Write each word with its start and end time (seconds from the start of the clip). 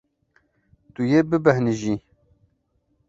Tu 0.93 1.01
yê 1.11 1.19
bibêhnijî. 1.29 1.95